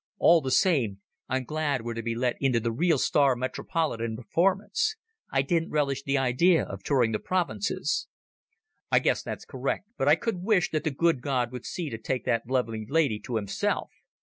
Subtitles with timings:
[0.17, 0.99] All the same
[1.29, 4.95] I'm glad we're to be let into the real star metropolitan performance.
[5.29, 8.07] I didn't relish the idea of touring the provinces."
[8.91, 9.89] "I guess that's correct.
[9.99, 12.83] But I could wish that the good God would see fit to take that lovely
[12.89, 13.91] lady to Himself.